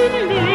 [0.00, 0.49] 心灵。